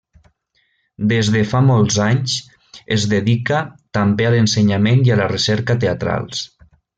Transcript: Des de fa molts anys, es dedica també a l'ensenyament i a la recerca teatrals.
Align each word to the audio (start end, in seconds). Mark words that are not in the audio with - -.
Des 1.11 1.27
de 1.35 1.43
fa 1.51 1.59
molts 1.67 1.99
anys, 2.07 2.33
es 2.95 3.05
dedica 3.11 3.59
també 3.99 4.27
a 4.31 4.33
l'ensenyament 4.37 5.05
i 5.11 5.15
a 5.17 5.19
la 5.21 5.29
recerca 5.35 5.77
teatrals. 5.85 6.43